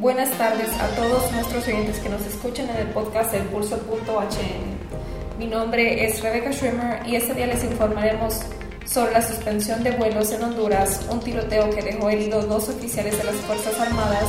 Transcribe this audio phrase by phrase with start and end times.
[0.00, 5.38] Buenas tardes a todos nuestros oyentes que nos escuchan en el podcast El Pulso.hn.
[5.38, 8.40] Mi nombre es Rebecca Schwimmer y este día les informaremos
[8.86, 13.24] sobre la suspensión de vuelos en Honduras, un tiroteo que dejó herido dos oficiales de
[13.24, 14.24] las Fuerzas Armadas,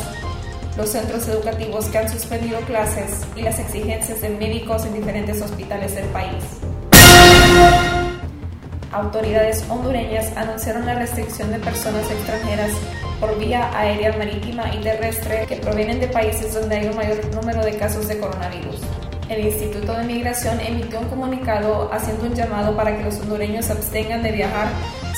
[0.76, 5.96] los centros educativos que han suspendido clases y las exigencias de médicos en diferentes hospitales
[5.96, 6.44] del país.
[8.92, 12.72] Autoridades hondureñas anunciaron la restricción de personas extranjeras
[13.22, 17.64] por vía aérea, marítima y terrestre que provienen de países donde hay un mayor número
[17.64, 18.82] de casos de coronavirus.
[19.30, 24.24] El Instituto de Migración emitió un comunicado haciendo un llamado para que los hondureños abstengan
[24.24, 24.68] de viajar,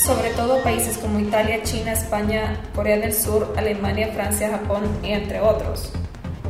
[0.05, 5.14] sobre todo a países como Italia, China, España, Corea del Sur, Alemania, Francia, Japón y
[5.14, 5.92] entre otros.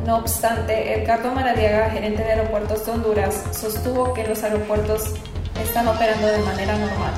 [0.04, 5.14] No obstante, Edgardo Maradiaga, gerente de aeropuertos de Honduras, sostuvo que los aeropuertos
[5.60, 7.14] están operando de manera normal.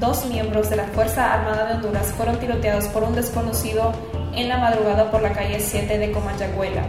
[0.00, 3.92] Dos miembros de la Fuerza Armada de Honduras fueron tiroteados por un desconocido
[4.34, 6.86] en la madrugada por la calle 7 de Comayagüela.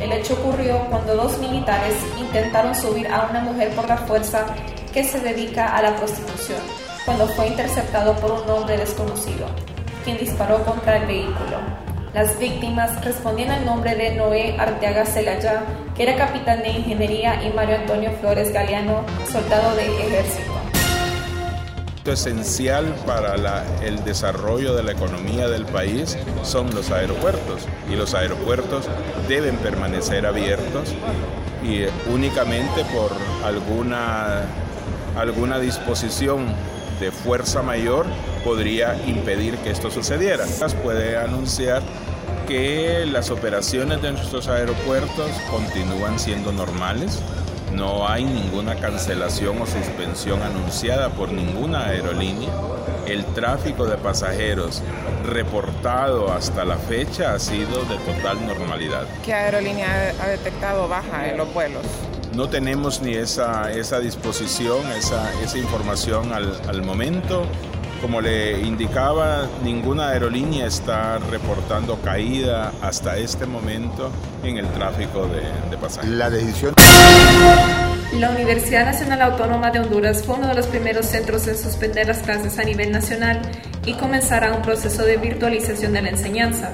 [0.00, 4.46] El hecho ocurrió cuando dos militares intentaron subir a una mujer por la fuerza
[4.92, 6.60] que se dedica a la prostitución,
[7.04, 9.46] cuando fue interceptado por un hombre desconocido,
[10.04, 11.89] quien disparó contra el vehículo.
[12.14, 15.62] Las víctimas respondían al nombre de Noé Arteaga Celaya,
[15.94, 20.50] que era capitán de ingeniería, y Mario Antonio Flores Galeano, soldado de ejército.
[22.04, 23.36] Esencial para
[23.84, 28.88] el desarrollo de la economía del país son los aeropuertos y los aeropuertos
[29.28, 30.92] deben permanecer abiertos
[31.62, 33.12] y únicamente por
[33.44, 34.42] alguna,
[35.16, 36.46] alguna disposición
[37.00, 38.06] de fuerza mayor
[38.44, 40.44] podría impedir que esto sucediera.
[40.82, 41.82] Puede anunciar
[42.46, 47.20] que las operaciones de nuestros aeropuertos continúan siendo normales,
[47.72, 52.50] no hay ninguna cancelación o suspensión anunciada por ninguna aerolínea.
[53.06, 54.82] El tráfico de pasajeros
[55.24, 59.06] reportado hasta la fecha ha sido de total normalidad.
[59.24, 61.84] ¿Qué aerolínea ha detectado baja en los vuelos?
[62.34, 67.44] No tenemos ni esa, esa disposición, esa, esa información al, al momento.
[68.00, 74.10] Como le indicaba, ninguna aerolínea está reportando caída hasta este momento
[74.42, 76.16] en el tráfico de, de pasajeros.
[76.16, 76.74] La decisión.
[78.18, 82.18] La Universidad Nacional Autónoma de Honduras fue uno de los primeros centros en suspender las
[82.18, 83.42] clases a nivel nacional
[83.84, 86.72] y comenzará un proceso de virtualización de la enseñanza.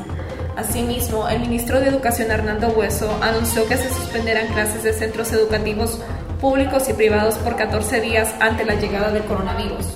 [0.57, 6.01] Asimismo, el ministro de Educación Hernando Hueso anunció que se suspenderán clases de centros educativos
[6.41, 9.87] públicos y privados por 14 días ante la llegada del coronavirus.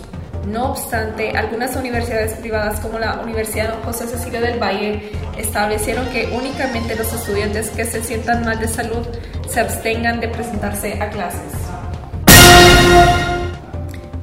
[0.46, 6.94] No obstante, algunas universidades privadas como la Universidad José Cecilio del Valle establecieron que únicamente
[6.94, 9.06] los estudiantes que se sientan mal de salud
[9.48, 11.52] se abstengan de presentarse a clases.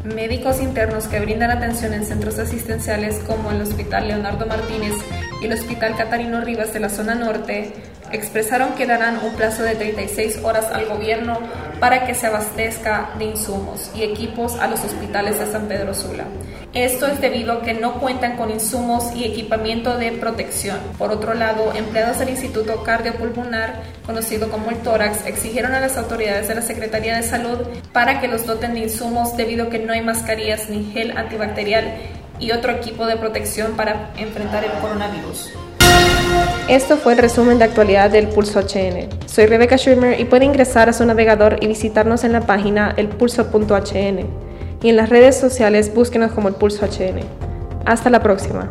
[0.03, 4.93] Médicos internos que brindan atención en centros asistenciales como el Hospital Leonardo Martínez
[5.41, 7.73] y el Hospital Catarino Rivas de la zona norte
[8.11, 11.39] expresaron que darán un plazo de 36 horas al gobierno
[11.79, 16.25] para que se abastezca de insumos y equipos a los hospitales de San Pedro Sula.
[16.73, 20.77] Esto es debido a que no cuentan con insumos y equipamiento de protección.
[20.97, 26.47] Por otro lado, empleados del Instituto Cardiopulmonar, conocido como el Tórax, exigieron a las autoridades
[26.47, 27.59] de la Secretaría de Salud
[27.93, 31.93] para que los doten de insumos debido a que no hay mascarillas ni gel antibacterial
[32.39, 35.51] y otro equipo de protección para enfrentar el coronavirus.
[36.67, 39.07] Esto fue el resumen de actualidad del Pulso HN.
[39.25, 44.25] Soy Rebecca Schwimmer y puede ingresar a su navegador y visitarnos en la página elpulso.hn.
[44.83, 47.21] Y en las redes sociales búsquenos como el Pulso HN.
[47.85, 48.69] Hasta la próxima.